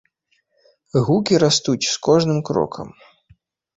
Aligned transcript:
Гукі 1.09 1.39
растуць 1.45 1.89
з 1.91 1.93
кожным 2.07 2.39
крокам. 2.51 2.87